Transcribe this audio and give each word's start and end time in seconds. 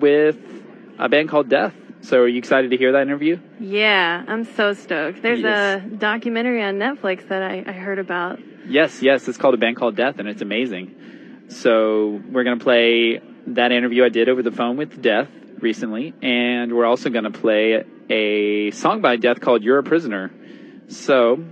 with 0.00 0.36
a 0.98 1.08
band 1.08 1.28
called 1.28 1.48
Death. 1.48 1.74
So, 2.00 2.18
are 2.20 2.28
you 2.28 2.38
excited 2.38 2.70
to 2.70 2.76
hear 2.76 2.92
that 2.92 3.02
interview? 3.02 3.38
Yeah, 3.58 4.24
I'm 4.28 4.44
so 4.44 4.72
stoked. 4.72 5.20
There's 5.20 5.40
Yes. 5.40 5.82
a 5.84 5.86
documentary 5.96 6.62
on 6.62 6.76
Netflix 6.78 7.26
that 7.28 7.42
I, 7.42 7.64
I 7.66 7.72
heard 7.72 7.98
about. 7.98 8.38
Yes, 8.68 9.02
yes. 9.02 9.26
It's 9.26 9.36
called 9.38 9.54
a 9.54 9.58
band 9.58 9.76
called 9.76 9.96
Death, 9.96 10.18
and 10.20 10.28
it's 10.28 10.40
amazing. 10.42 10.94
So, 11.48 12.22
we're 12.30 12.44
going 12.44 12.58
to 12.58 12.62
play 12.64 13.20
that 13.48 13.72
interview 13.72 14.04
I 14.04 14.10
did 14.10 14.28
over 14.28 14.42
the 14.42 14.52
phone 14.52 14.76
with 14.76 15.02
Death 15.02 15.28
recently, 15.58 16.14
and 16.22 16.72
we're 16.76 16.84
also 16.86 17.10
going 17.10 17.24
to 17.24 17.30
play 17.30 17.82
a 18.10 18.70
song 18.70 19.00
by 19.00 19.16
Death 19.16 19.40
called 19.40 19.64
You're 19.64 19.78
a 19.78 19.82
Prisoner. 19.82 20.30
So, 20.88 21.42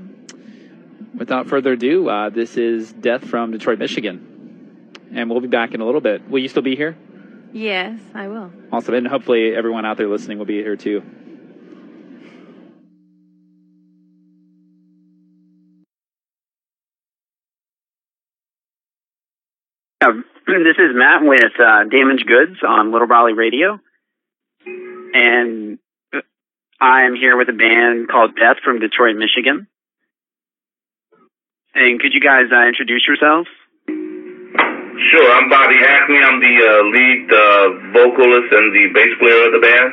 without 1.17 1.49
further 1.49 1.73
ado, 1.73 2.09
uh, 2.09 2.31
this 2.31 2.57
is 2.57 2.93
Death 2.93 3.25
from 3.25 3.51
Detroit, 3.51 3.79
Michigan. 3.81 4.93
And 5.13 5.29
we'll 5.31 5.41
be 5.41 5.49
back 5.49 5.75
in 5.75 5.81
a 5.81 5.85
little 5.87 6.01
bit. 6.01 6.29
Will 6.31 6.39
you 6.41 6.49
still 6.49 6.63
be 6.63 6.77
here? 6.77 6.97
Yes, 7.57 7.99
I 8.15 8.29
will. 8.29 8.53
Awesome. 8.71 8.93
And 8.93 9.09
hopefully, 9.09 9.57
everyone 9.57 9.87
out 9.87 9.97
there 9.97 10.09
listening 10.09 10.37
will 10.37 10.45
be 10.45 10.57
here 10.63 10.77
too. 10.77 11.03
Uh, 20.03 20.09
this 20.47 20.77
is 20.77 20.93
Matt 20.93 21.23
with 21.23 21.59
uh, 21.59 21.85
Damaged 21.85 22.27
Goods 22.27 22.59
on 22.63 22.93
Little 22.93 23.07
Raleigh 23.07 23.33
Radio, 23.33 23.81
and 24.67 25.79
I'm 26.79 27.15
here 27.15 27.39
with 27.39 27.49
a 27.49 27.55
band 27.55 28.11
called 28.11 28.37
Death 28.37 28.59
from 28.63 28.81
Detroit, 28.81 29.17
Michigan. 29.17 29.67
And 31.75 32.01
could 32.01 32.13
you 32.13 32.21
guys 32.21 32.53
uh, 32.53 32.69
introduce 32.69 33.07
yourselves? 33.09 33.49
Sure, 34.97 35.31
I'm 35.31 35.49
Bobby 35.51 35.77
Hackney. 35.77 36.17
I'm 36.17 36.41
the 36.41 36.57
uh, 36.57 36.83
lead 36.89 37.29
uh, 37.31 37.37
vocalist 37.97 38.53
and 38.53 38.67
the 38.77 38.85
bass 38.93 39.13
player 39.21 39.41
of 39.49 39.53
the 39.57 39.63
band. 39.65 39.91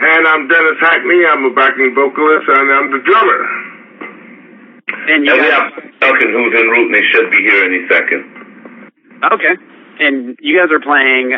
And 0.00 0.22
I'm 0.24 0.48
Dennis 0.48 0.80
Hackney. 0.80 1.20
I'm 1.28 1.44
a 1.44 1.52
backing 1.52 1.92
vocalist 1.92 2.48
and 2.48 2.66
I'm 2.72 2.88
the 2.88 3.02
drummer. 3.04 3.40
And 5.12 5.24
you 5.26 5.32
And 5.32 5.40
we 5.44 5.48
have 5.52 5.68
Duncan 6.00 6.30
who's 6.32 6.54
en 6.56 6.66
route 6.72 6.88
and 6.88 6.94
they 6.96 7.04
should 7.12 7.28
be 7.30 7.40
here 7.44 7.60
any 7.68 7.84
second. 7.92 8.22
okay. 9.36 9.54
And 10.00 10.38
you 10.40 10.56
guys 10.56 10.72
are 10.72 10.80
playing 10.80 11.36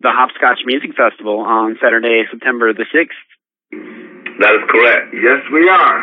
the 0.00 0.12
Hopscotch 0.14 0.60
Music 0.64 0.94
Festival 0.94 1.40
on 1.40 1.76
Saturday, 1.82 2.22
September 2.30 2.72
the 2.72 2.86
sixth. 2.94 3.18
That 4.38 4.54
is 4.54 4.62
correct. 4.70 5.10
Yes, 5.14 5.42
we 5.52 5.68
are. 5.68 5.98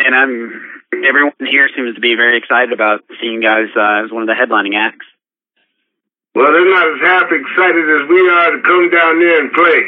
And 0.00 0.14
I'm 0.14 0.62
everyone 1.04 1.32
here 1.40 1.68
seems 1.76 1.94
to 1.96 2.00
be 2.00 2.14
very 2.16 2.38
excited 2.38 2.72
about 2.72 3.04
seeing 3.20 3.34
you 3.34 3.42
guys 3.42 3.68
uh, 3.76 4.04
as 4.06 4.12
one 4.12 4.22
of 4.22 4.28
the 4.28 4.38
headlining 4.38 4.72
acts. 4.78 5.04
Well, 6.34 6.50
they're 6.50 6.70
not 6.70 6.88
as 6.88 7.00
half 7.00 7.30
excited 7.30 7.86
as 7.86 8.08
we 8.08 8.28
are 8.28 8.50
to 8.50 8.62
come 8.62 8.90
down 8.90 9.20
there 9.20 9.40
and 9.40 9.52
play. 9.52 9.80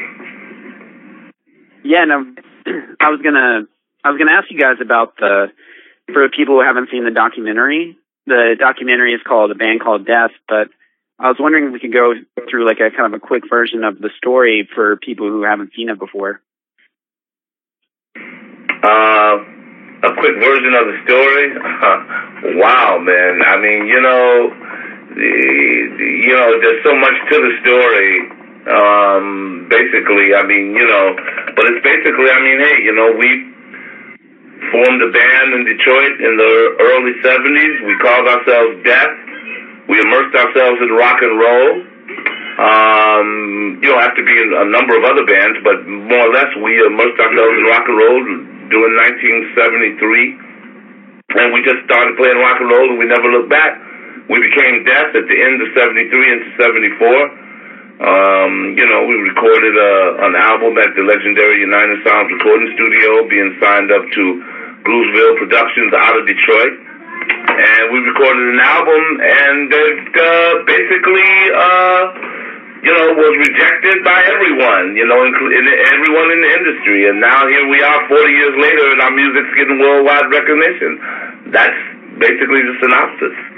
Yeah, 1.83 2.05
no, 2.05 2.25
I 3.01 3.11
was 3.11 3.21
gonna, 3.23 3.67
I 4.05 4.11
was 4.11 4.19
gonna 4.19 4.33
ask 4.33 4.51
you 4.51 4.59
guys 4.59 4.77
about 4.81 5.17
the, 5.17 5.49
for 6.13 6.29
people 6.29 6.55
who 6.55 6.65
haven't 6.65 6.91
seen 6.91 7.05
the 7.05 7.11
documentary. 7.11 7.97
The 8.27 8.57
documentary 8.59 9.15
is 9.15 9.21
called 9.27 9.51
"A 9.51 9.55
Band 9.55 9.81
Called 9.81 10.07
Death," 10.07 10.33
but 10.49 10.69
I 11.19 11.29
was 11.29 11.37
wondering 11.41 11.67
if 11.67 11.73
we 11.73 11.81
could 11.81 11.93
go 11.93 12.15
through 12.51 12.67
like 12.67 12.79
a 12.79 12.91
kind 12.91 13.13
of 13.13 13.21
a 13.21 13.25
quick 13.25 13.45
version 13.49 13.85
of 13.85 13.99
the 13.99 14.11
story 14.19 14.69
for 14.75 14.97
people 14.97 15.29
who 15.29 15.43
haven't 15.43 15.73
seen 15.75 15.89
it 15.89 15.99
before. 15.99 16.41
Uh, 18.17 19.37
a 20.05 20.13
quick 20.15 20.37
version 20.39 20.75
of 20.75 20.87
the 20.87 20.99
story. 21.05 21.57
wow, 22.61 22.99
man. 22.99 23.43
I 23.43 23.57
mean, 23.57 23.87
you 23.87 24.01
know, 24.01 24.51
the, 24.51 24.53
the, 24.53 24.66
you 25.17 26.35
know, 26.37 26.61
there's 26.61 26.85
so 26.85 26.95
much 26.95 27.17
to 27.33 27.37
the 27.41 27.53
story. 27.65 28.13
Um, 28.67 29.67
basically, 29.71 30.35
I 30.35 30.43
mean, 30.45 30.75
you 30.75 30.87
know, 30.87 31.17
but 31.55 31.65
it's 31.71 31.83
basically, 31.87 32.29
I 32.29 32.39
mean, 32.43 32.59
hey, 32.61 32.77
you 32.83 32.93
know, 32.93 33.15
we 33.15 33.29
formed 34.73 35.01
a 35.03 35.11
band 35.15 35.49
in 35.55 35.63
Detroit 35.65 36.21
in 36.21 36.35
the 36.37 36.55
early 36.83 37.15
70s. 37.23 37.75
We 37.87 37.95
called 38.03 38.27
ourselves 38.27 38.83
Death. 38.85 39.15
We 39.89 40.03
immersed 40.03 40.35
ourselves 40.35 40.83
in 40.83 40.91
rock 40.99 41.23
and 41.23 41.39
roll. 41.39 41.71
Um, 42.57 43.79
you 43.85 43.93
to 43.93 44.25
be 44.25 44.33
in 44.33 44.51
a 44.51 44.65
number 44.73 44.97
of 44.97 45.05
other 45.05 45.29
bands, 45.29 45.61
but 45.63 45.87
more 45.87 46.25
or 46.27 46.33
less 46.33 46.49
we 46.65 46.81
immersed 46.81 47.21
ourselves 47.21 47.55
in 47.55 47.65
rock 47.69 47.85
and 47.87 47.97
roll 47.97 48.19
during 48.73 48.97
1973. 49.55 51.39
And 51.39 51.53
we 51.53 51.61
just 51.63 51.85
started 51.85 52.17
playing 52.17 52.41
rock 52.41 52.59
and 52.59 52.69
roll 52.73 52.89
and 52.91 52.99
we 52.99 53.07
never 53.07 53.29
looked 53.29 53.53
back. 53.53 53.86
We 54.27 54.43
became 54.43 54.83
Death 54.83 55.15
at 55.15 55.23
the 55.31 55.39
end 55.39 55.63
of 55.63 55.71
73 55.71 56.03
into 56.03 56.51
74. 56.59 57.47
Um, 57.97 58.75
you 58.75 58.83
know, 58.83 59.07
we 59.07 59.15
recorded 59.23 59.71
uh, 59.79 60.27
an 60.27 60.35
album 60.35 60.75
at 60.83 60.91
the 60.99 61.07
legendary 61.07 61.63
United 61.63 62.03
Sounds 62.03 62.27
recording 62.35 62.67
studio, 62.75 63.23
being 63.31 63.55
signed 63.63 63.95
up 63.95 64.03
to 64.03 64.25
Groovesville 64.83 65.39
Productions 65.39 65.95
out 65.95 66.19
of 66.19 66.27
Detroit. 66.27 66.75
And 66.75 67.95
we 67.95 68.03
recorded 68.03 68.51
an 68.51 68.59
album, 68.59 69.03
and 69.23 69.71
it 69.71 70.11
uh, 70.19 70.53
basically, 70.67 71.33
uh, 71.55 72.03
you 72.83 72.91
know, 72.91 73.15
was 73.15 73.35
rejected 73.47 74.03
by 74.03 74.27
everyone, 74.27 74.99
you 74.99 75.07
know, 75.07 75.23
including 75.23 75.71
everyone 75.95 76.35
in 76.35 76.43
the 76.43 76.51
industry. 76.51 77.09
And 77.09 77.23
now 77.23 77.47
here 77.47 77.65
we 77.71 77.79
are 77.79 78.03
40 78.11 78.27
years 78.27 78.55
later, 78.59 78.91
and 78.91 79.01
our 79.07 79.15
music's 79.15 79.55
getting 79.55 79.79
worldwide 79.79 80.29
recognition. 80.35 80.99
That's 81.55 81.79
basically 82.19 82.67
the 82.67 82.75
synopsis. 82.83 83.56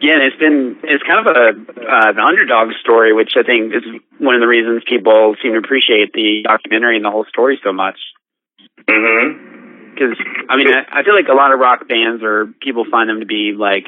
Yeah, 0.00 0.22
it's 0.22 0.36
been 0.36 0.78
it's 0.84 1.02
kind 1.02 1.26
of 1.26 1.34
a 1.34 1.48
uh, 1.58 2.10
an 2.10 2.18
underdog 2.18 2.70
story, 2.80 3.12
which 3.12 3.32
I 3.36 3.42
think 3.42 3.74
is 3.74 3.82
one 4.18 4.34
of 4.34 4.40
the 4.40 4.46
reasons 4.46 4.82
people 4.86 5.34
seem 5.42 5.52
to 5.52 5.58
appreciate 5.58 6.12
the 6.12 6.42
documentary 6.46 6.96
and 6.96 7.04
the 7.04 7.10
whole 7.10 7.26
story 7.28 7.58
so 7.64 7.72
much. 7.72 7.98
Because 8.76 10.14
I 10.48 10.56
mean, 10.56 10.68
I, 10.72 11.00
I 11.00 11.02
feel 11.02 11.14
like 11.14 11.28
a 11.28 11.34
lot 11.34 11.52
of 11.52 11.58
rock 11.58 11.88
bands 11.88 12.22
or 12.22 12.46
people 12.60 12.84
find 12.88 13.10
them 13.10 13.20
to 13.20 13.26
be 13.26 13.54
like, 13.58 13.86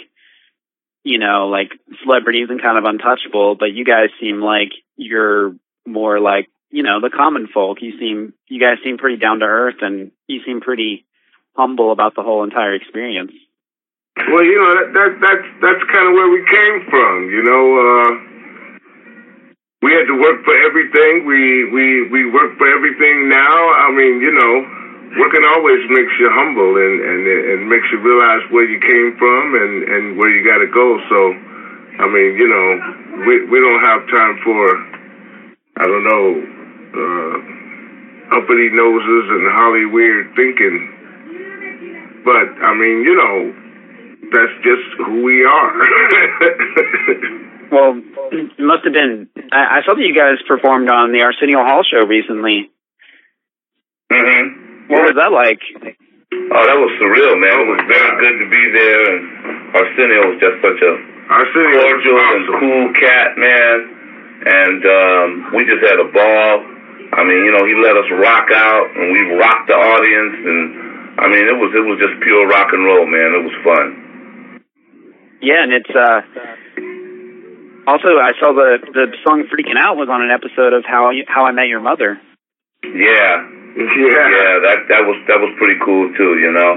you 1.04 1.18
know, 1.18 1.46
like 1.46 1.70
celebrities 2.02 2.48
and 2.50 2.60
kind 2.60 2.76
of 2.76 2.84
untouchable. 2.84 3.54
But 3.54 3.72
you 3.72 3.84
guys 3.84 4.10
seem 4.20 4.40
like 4.40 4.72
you're 4.96 5.54
more 5.86 6.18
like, 6.18 6.48
you 6.70 6.82
know, 6.82 7.00
the 7.00 7.10
common 7.10 7.46
folk. 7.46 7.78
You 7.80 7.98
seem, 7.98 8.34
you 8.48 8.60
guys 8.60 8.78
seem 8.82 8.98
pretty 8.98 9.16
down 9.16 9.40
to 9.40 9.46
earth, 9.46 9.76
and 9.80 10.10
you 10.26 10.40
seem 10.44 10.60
pretty 10.60 11.06
humble 11.54 11.92
about 11.92 12.14
the 12.16 12.22
whole 12.22 12.42
entire 12.42 12.74
experience. 12.74 13.32
Well, 14.30 14.46
you 14.46 14.54
know, 14.62 14.70
that, 14.78 14.88
that 14.94 15.10
that's 15.18 15.46
that's 15.58 15.82
kind 15.90 16.06
of 16.06 16.14
where 16.14 16.30
we 16.30 16.38
came 16.46 16.86
from. 16.86 17.14
You 17.34 17.42
know, 17.42 17.64
uh, 17.74 18.10
we 19.82 19.90
had 19.90 20.06
to 20.06 20.14
work 20.22 20.46
for 20.46 20.54
everything. 20.54 21.26
We 21.26 21.66
we 21.74 22.06
we 22.14 22.30
work 22.30 22.54
for 22.54 22.70
everything 22.70 23.26
now. 23.26 23.58
I 23.74 23.90
mean, 23.90 24.22
you 24.22 24.30
know, 24.30 24.54
working 25.18 25.42
always 25.42 25.82
makes 25.90 26.14
you 26.22 26.30
humble 26.30 26.78
and 26.78 26.94
and 27.02 27.20
and 27.26 27.58
makes 27.66 27.90
you 27.90 27.98
realize 27.98 28.46
where 28.54 28.70
you 28.70 28.78
came 28.78 29.18
from 29.18 29.58
and 29.58 29.74
and 29.90 30.04
where 30.14 30.30
you 30.30 30.46
got 30.46 30.62
to 30.62 30.70
go. 30.70 30.86
So, 31.10 31.18
I 31.98 32.06
mean, 32.06 32.38
you 32.38 32.46
know, 32.46 32.66
we 33.26 33.50
we 33.50 33.58
don't 33.58 33.82
have 33.82 34.06
time 34.14 34.38
for 34.46 34.62
I 35.74 35.84
don't 35.90 36.06
know 36.06 36.26
uh, 36.94 37.34
uppity 38.38 38.70
noses 38.70 39.24
and 39.26 39.42
holly 39.58 39.86
weird 39.90 40.30
thinking. 40.38 41.02
But 42.22 42.46
I 42.62 42.74
mean, 42.78 43.02
you 43.02 43.16
know, 43.16 43.59
that's 44.32 44.56
just 44.62 44.88
who 44.98 45.22
we 45.22 45.44
are. 45.44 45.72
Well, 47.70 48.02
it 48.34 48.58
must 48.58 48.82
have 48.82 48.92
been. 48.92 49.30
I, 49.54 49.78
I 49.78 49.86
saw 49.86 49.94
that 49.94 50.02
you 50.02 50.10
guys 50.10 50.42
performed 50.42 50.90
on 50.90 51.12
the 51.14 51.22
Arsenio 51.22 51.62
Hall 51.62 51.86
show 51.86 52.02
recently. 52.02 52.66
Mm-hmm. 54.10 54.90
What 54.90 55.06
was 55.06 55.14
that 55.14 55.30
like? 55.30 55.62
Oh, 55.78 56.62
that 56.66 56.78
was 56.82 56.90
surreal, 56.98 57.38
man. 57.38 57.62
It 57.62 57.68
was 57.70 57.82
very 57.86 58.12
good 58.26 58.36
to 58.42 58.46
be 58.50 58.64
there, 58.74 59.02
and 59.06 59.22
Arsenio 59.70 60.34
was 60.34 60.38
just 60.42 60.58
such 60.66 60.82
a 60.82 60.92
Arsenio 61.30 61.78
cordial 61.78 62.18
and 62.18 62.42
cool 62.58 62.86
cat, 62.98 63.38
man. 63.38 63.76
And 64.50 64.82
um, 64.82 65.28
we 65.54 65.62
just 65.62 65.86
had 65.86 66.02
a 66.02 66.10
ball. 66.10 66.54
I 67.14 67.22
mean, 67.22 67.46
you 67.46 67.54
know, 67.54 67.62
he 67.70 67.78
let 67.78 67.94
us 67.94 68.10
rock 68.18 68.50
out, 68.50 68.86
and 68.98 69.14
we 69.14 69.38
rocked 69.38 69.70
the 69.70 69.78
audience, 69.78 70.36
and 70.42 70.58
I 71.22 71.30
mean, 71.30 71.46
it 71.46 71.54
was 71.54 71.70
it 71.70 71.86
was 71.86 72.02
just 72.02 72.18
pure 72.26 72.50
rock 72.50 72.74
and 72.74 72.82
roll, 72.82 73.06
man. 73.06 73.30
It 73.30 73.46
was 73.46 73.54
fun. 73.62 74.09
Yeah, 75.40 75.64
and 75.64 75.72
it's 75.72 75.90
uh 75.90 76.20
also 77.88 78.08
I 78.20 78.32
saw 78.38 78.52
the 78.52 78.78
the 78.92 79.06
song 79.24 79.44
"Freaking 79.48 79.78
Out" 79.80 79.96
was 79.96 80.08
on 80.12 80.20
an 80.22 80.30
episode 80.30 80.72
of 80.72 80.84
How 80.84 81.10
You, 81.10 81.24
How 81.26 81.46
I 81.46 81.52
Met 81.52 81.68
Your 81.68 81.80
Mother. 81.80 82.20
Yeah, 82.84 83.32
Yeah. 83.76 84.26
yeah, 84.36 84.52
that 84.68 84.78
that 84.92 85.02
was 85.08 85.16
that 85.28 85.40
was 85.40 85.52
pretty 85.58 85.80
cool 85.84 86.12
too. 86.16 86.38
You 86.38 86.52
know, 86.52 86.70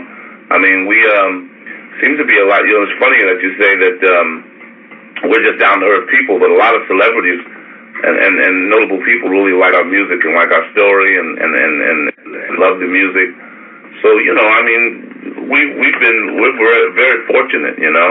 I 0.51 0.57
mean, 0.59 0.87
we 0.87 0.97
um 1.11 1.51
seems 1.99 2.17
to 2.19 2.25
be 2.25 2.39
a 2.39 2.45
lot. 2.47 2.63
You 2.63 2.79
know, 2.79 2.83
it's 2.87 2.99
funny 3.03 3.19
that 3.27 3.37
you 3.43 3.51
say 3.59 3.71
that 3.75 3.97
um 4.15 4.29
we're 5.27 5.43
just 5.43 5.59
down 5.59 5.79
to 5.79 5.87
earth 5.87 6.07
people, 6.09 6.39
but 6.39 6.49
a 6.51 6.57
lot 6.59 6.75
of 6.75 6.83
celebrities 6.87 7.39
and, 7.43 8.15
and 8.15 8.33
and 8.39 8.55
notable 8.71 8.99
people 9.03 9.27
really 9.29 9.55
like 9.55 9.75
our 9.75 9.85
music 9.85 10.23
and 10.23 10.33
like 10.35 10.51
our 10.55 10.65
story 10.71 11.19
and 11.19 11.35
and 11.35 11.51
and, 11.51 11.75
and, 11.83 11.99
and 12.31 12.53
love 12.63 12.79
the 12.79 12.87
music. 12.87 13.27
So 14.01 14.07
you 14.23 14.33
know, 14.33 14.47
I 14.47 14.61
mean, 14.63 14.83
we 15.51 15.59
we've 15.79 15.99
been 15.99 16.19
we're 16.39 16.55
very, 16.57 16.87
very 16.95 17.19
fortunate. 17.27 17.77
You 17.79 17.91
know, 17.91 18.09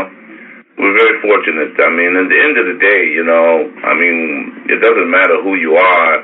we're 0.79 0.97
very 0.97 1.21
fortunate. 1.21 1.77
I 1.79 1.91
mean, 1.91 2.17
at 2.17 2.29
the 2.29 2.41
end 2.41 2.57
of 2.59 2.67
the 2.67 2.79
day, 2.81 3.13
you 3.13 3.23
know, 3.23 3.69
I 3.85 3.95
mean, 3.95 4.67
it 4.69 4.81
doesn't 4.81 5.11
matter 5.11 5.41
who 5.41 5.55
you 5.55 5.77
are. 5.77 6.15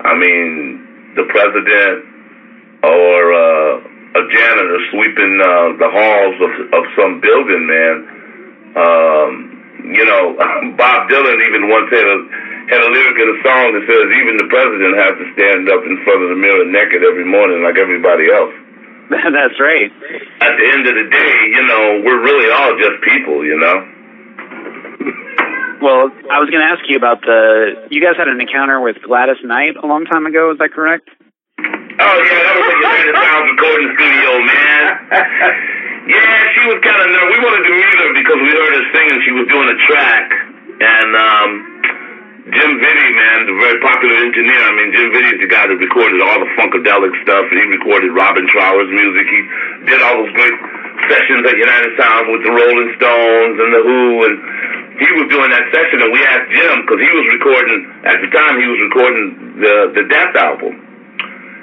I 0.00 0.14
mean, 0.16 1.12
the 1.14 1.24
president 1.28 2.12
or 2.82 3.32
uh, 3.32 3.72
a 4.18 4.22
janitor 4.28 4.78
sweeping 4.90 5.40
uh, 5.40 5.76
the 5.78 5.88
halls 5.88 6.36
of, 6.40 6.52
of 6.72 6.82
some 6.98 7.20
building, 7.20 7.66
man. 7.66 7.96
Um, 8.74 9.30
you 9.92 10.04
know, 10.04 10.34
Bob 10.76 11.08
Dylan 11.08 11.38
even 11.46 11.68
once 11.68 11.88
had 11.90 12.08
a 12.08 12.18
had 12.62 12.80
a 12.80 12.90
lyric 12.90 13.18
in 13.18 13.28
a 13.28 13.38
song 13.42 13.74
that 13.74 13.82
says 13.90 14.06
even 14.22 14.38
the 14.38 14.46
president 14.46 14.94
has 14.94 15.12
to 15.18 15.26
stand 15.34 15.68
up 15.68 15.82
in 15.82 15.98
front 16.06 16.22
of 16.22 16.30
the 16.30 16.38
mirror 16.38 16.64
naked 16.64 17.02
every 17.02 17.26
morning 17.26 17.60
like 17.62 17.76
everybody 17.76 18.30
else. 18.30 18.54
That's 19.36 19.58
right. 19.60 19.90
At 20.40 20.54
the 20.56 20.66
end 20.72 20.84
of 20.88 20.94
the 20.96 21.06
day, 21.12 21.36
you 21.52 21.62
know, 21.68 22.00
we're 22.04 22.22
really 22.22 22.48
all 22.50 22.72
just 22.80 22.96
people, 23.04 23.44
you 23.44 23.58
know. 23.60 23.76
Well, 25.82 26.14
I 26.30 26.38
was 26.38 26.46
going 26.48 26.62
to 26.62 26.70
ask 26.70 26.86
you 26.86 26.96
about 26.96 27.20
the. 27.22 27.90
You 27.90 28.00
guys 28.00 28.14
had 28.16 28.28
an 28.28 28.40
encounter 28.40 28.80
with 28.80 29.02
Gladys 29.02 29.42
Knight 29.42 29.74
a 29.76 29.86
long 29.86 30.06
time 30.06 30.26
ago. 30.26 30.52
Is 30.54 30.58
that 30.58 30.70
correct? 30.72 31.10
Oh 31.58 32.18
yeah, 32.24 32.40
that 32.40 32.54
was 32.56 32.66
at 32.70 32.78
United 32.78 33.14
Sounds 33.18 33.46
recording 33.52 33.90
studio, 33.98 34.30
man. 34.46 34.88
Yeah, 36.02 36.34
she 36.54 36.62
was 36.66 36.78
kind 36.82 36.98
of 36.98 37.08
nervous. 37.14 37.30
We 37.30 37.38
wanted 37.46 37.62
to 37.62 37.74
meet 37.78 37.94
her 37.98 38.10
because 38.14 38.38
we 38.42 38.50
heard 38.50 38.72
her 38.74 38.86
singing. 38.90 39.18
She 39.22 39.34
was 39.38 39.46
doing 39.46 39.68
a 39.70 39.78
track, 39.86 40.26
and 40.82 41.10
um, 41.14 41.50
Jim 42.42 42.74
Vitti, 42.74 43.08
man, 43.14 43.46
the 43.46 43.54
very 43.54 43.78
popular 43.78 44.18
engineer. 44.18 44.58
I 44.66 44.74
mean, 44.74 44.90
Jim 44.90 45.14
Vitti 45.14 45.30
is 45.30 45.40
the 45.46 45.46
guy 45.46 45.62
that 45.62 45.78
recorded 45.78 46.18
all 46.18 46.42
the 46.42 46.50
funkadelic 46.58 47.14
stuff, 47.22 47.46
and 47.46 47.54
he 47.54 47.70
recorded 47.70 48.10
Robin 48.10 48.42
Trower's 48.50 48.90
music. 48.90 49.30
He 49.30 49.40
did 49.86 50.02
all 50.02 50.26
those 50.26 50.34
great 50.34 50.50
sessions 51.06 51.46
at 51.46 51.54
United 51.54 51.94
Sounds 51.94 52.26
with 52.34 52.42
the 52.42 52.50
Rolling 52.50 52.90
Stones 52.98 53.56
and 53.62 53.70
the 53.70 53.82
Who, 53.86 54.02
and 54.26 54.34
he 54.98 55.08
was 55.22 55.30
doing 55.30 55.54
that 55.54 55.70
session. 55.70 56.02
And 56.02 56.10
we 56.10 56.18
asked 56.26 56.50
Jim 56.50 56.82
because 56.82 56.98
he 56.98 57.12
was 57.14 57.24
recording 57.30 57.78
at 58.10 58.18
the 58.18 58.30
time. 58.34 58.58
He 58.58 58.66
was 58.66 58.80
recording 58.90 59.22
the 59.62 60.02
the 60.02 60.04
Death 60.10 60.34
album, 60.34 60.74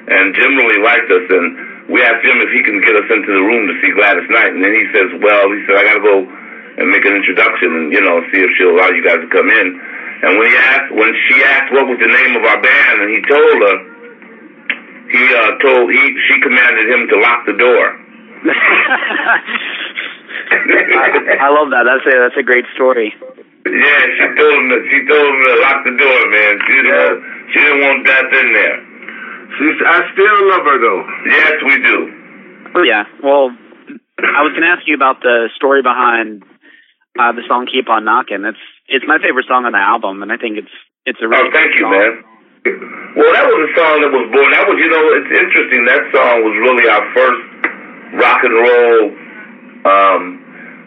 and 0.08 0.32
Jim 0.32 0.56
really 0.56 0.80
liked 0.80 1.12
us. 1.12 1.28
And 1.28 1.92
we 1.92 2.00
asked 2.00 2.24
Jim 2.24 2.40
if 2.40 2.56
he 2.56 2.64
can 2.64 2.80
get 2.80 2.96
us 2.96 3.04
into 3.12 3.28
the 3.28 3.44
room 3.44 3.68
to 3.68 3.76
see 3.84 3.92
Gladys 3.92 4.24
Knight, 4.32 4.56
and 4.56 4.64
then 4.64 4.72
he 4.72 4.88
says, 4.96 5.12
"Well, 5.20 5.52
he 5.52 5.60
said 5.68 5.76
I 5.76 5.84
got 5.84 6.00
to 6.00 6.04
go 6.08 6.24
and 6.24 6.88
make 6.88 7.04
an 7.04 7.12
introduction 7.12 7.68
and 7.68 7.92
you 7.92 8.00
know 8.00 8.24
see 8.32 8.40
if 8.40 8.48
she'll 8.56 8.72
allow 8.72 8.88
you 8.96 9.04
guys 9.04 9.20
to 9.20 9.28
come 9.28 9.52
in." 9.52 10.00
And 10.22 10.38
when 10.38 10.46
he 10.48 10.56
asked, 10.56 10.92
when 10.92 11.12
she 11.28 11.42
asked 11.44 11.72
what 11.72 11.88
was 11.88 11.98
the 11.98 12.12
name 12.12 12.36
of 12.36 12.44
our 12.44 12.60
band, 12.60 13.00
and 13.00 13.10
he 13.10 13.20
told 13.24 13.56
her, 13.64 13.76
he 15.10 15.22
uh, 15.34 15.58
told 15.58 15.90
he 15.90 16.02
she 16.28 16.40
commanded 16.40 16.88
him 16.88 17.08
to 17.08 17.16
lock 17.18 17.46
the 17.46 17.56
door. 17.56 17.96
I, 20.50 21.40
I 21.40 21.48
love 21.50 21.70
that. 21.72 21.84
That's 21.88 22.06
a 22.06 22.14
that's 22.20 22.36
a 22.38 22.42
great 22.44 22.64
story. 22.74 23.14
Yeah, 23.66 24.00
she 24.16 24.26
told 24.36 24.54
him 24.60 24.68
that 24.72 24.84
she 24.88 24.98
told 25.08 25.24
him 25.24 25.40
to 25.44 25.54
lock 25.60 25.84
the 25.84 25.96
door, 25.96 26.20
man. 26.30 26.52
She 26.64 26.72
didn't 26.80 26.94
want, 26.94 27.18
she 27.52 27.58
didn't 27.60 27.80
want 27.80 28.00
that 28.06 28.24
in 28.32 28.48
there. 28.54 28.78
She's, 29.58 29.78
I 29.84 29.98
still 30.14 30.38
love 30.48 30.64
her 30.64 30.78
though. 30.78 31.02
Yes, 31.26 31.54
we 31.64 31.76
do. 31.82 31.98
Oh 32.76 32.84
yeah. 32.84 33.04
Well, 33.22 33.50
I 34.20 34.42
was 34.44 34.52
going 34.52 34.62
to 34.62 34.68
ask 34.68 34.86
you 34.86 34.94
about 34.94 35.20
the 35.22 35.48
story 35.56 35.82
behind 35.82 36.44
uh, 37.18 37.32
the 37.32 37.42
song 37.48 37.66
"Keep 37.66 37.88
on 37.88 38.04
Knocking." 38.04 38.44
It's 38.44 38.62
it's 38.88 39.04
my 39.06 39.18
favorite 39.18 39.46
song 39.48 39.64
on 39.66 39.72
the 39.72 39.82
album, 39.82 40.22
and 40.22 40.30
I 40.30 40.36
think 40.36 40.58
it's 40.58 40.74
it's 41.06 41.18
a 41.22 41.26
really 41.28 41.48
Oh, 41.48 41.52
thank 41.52 41.74
you, 41.74 41.86
song. 41.86 41.92
man. 41.96 42.12
Well, 43.16 43.32
that 43.32 43.46
was 43.48 43.60
a 43.66 43.72
song 43.72 43.94
that 44.04 44.12
was 44.12 44.26
born. 44.28 44.52
That 44.52 44.68
was, 44.68 44.76
you 44.76 44.90
know, 44.92 45.00
it's 45.16 45.32
interesting. 45.32 45.88
That 45.88 46.04
song 46.12 46.44
was 46.44 46.54
really 46.60 46.86
our 46.92 47.04
first 47.16 47.42
rock 48.20 48.40
and 48.44 48.52
roll. 48.52 49.00
Um, 49.88 50.22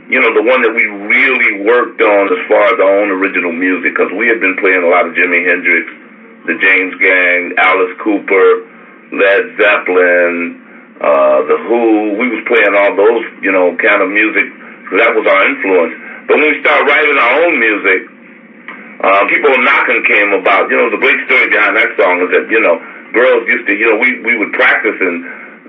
you 0.05 0.21
know, 0.21 0.29
the 0.37 0.45
one 0.45 0.61
that 0.61 0.69
we 0.69 0.85
really 0.85 1.65
worked 1.65 1.97
on 1.97 2.23
as 2.29 2.41
far 2.45 2.61
as 2.69 2.77
our 2.77 2.93
own 3.01 3.09
original 3.09 3.49
music, 3.51 3.97
because 3.97 4.13
we 4.13 4.29
had 4.29 4.37
been 4.37 4.53
playing 4.61 4.85
a 4.85 4.89
lot 4.91 5.09
of 5.09 5.17
Jimi 5.17 5.41
Hendrix, 5.49 5.89
the 6.45 6.55
James 6.61 6.93
Gang, 7.01 7.57
Alice 7.57 7.97
Cooper, 8.05 8.47
Led 9.17 9.57
Zeppelin, 9.57 10.61
uh, 11.01 11.39
the 11.49 11.57
Who. 11.57 12.21
We 12.21 12.29
was 12.37 12.45
playing 12.45 12.77
all 12.77 12.93
those, 12.93 13.25
you 13.41 13.49
know, 13.49 13.73
kind 13.81 14.05
of 14.05 14.13
music. 14.13 14.45
So 14.93 15.01
that 15.01 15.09
was 15.17 15.25
our 15.25 15.41
influence. 15.49 15.95
But 16.27 16.39
when 16.39 16.47
we 16.47 16.59
started 16.59 16.87
writing 16.87 17.17
our 17.17 17.33
own 17.43 17.59
music, 17.59 17.99
uh, 19.03 19.27
Keep 19.27 19.43
on 19.43 19.63
Knocking 19.63 20.03
came 20.07 20.31
about. 20.31 20.69
You 20.69 20.77
know, 20.79 20.89
the 20.89 21.01
great 21.01 21.19
story 21.27 21.51
behind 21.51 21.75
that 21.75 21.91
song 21.99 22.23
is 22.23 22.31
that 22.31 22.47
you 22.47 22.59
know 22.63 22.79
girls 23.11 23.43
used 23.47 23.67
to, 23.67 23.73
you 23.75 23.85
know, 23.85 23.95
we 23.99 24.19
we 24.23 24.35
would 24.35 24.51
practice 24.51 24.95
and 24.99 25.21